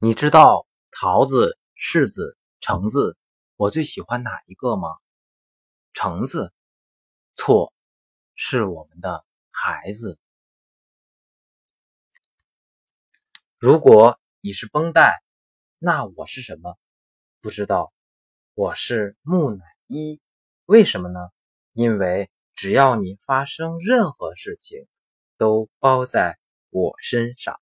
[0.00, 3.16] 你知道桃子柿子橙子
[3.56, 4.90] 我最喜欢哪一个吗？
[5.92, 6.52] 橙子
[7.34, 7.74] 错
[8.36, 10.16] 是我们的孩子。
[13.58, 15.20] 如果你是绷带
[15.80, 16.78] 那我是什么？
[17.40, 17.92] 不知道
[18.54, 20.20] 我是木乃伊。
[20.66, 21.18] 为什么呢？
[21.72, 24.86] 因为只要你发生任何事情
[25.38, 26.38] 都包在
[26.70, 27.60] 我身上。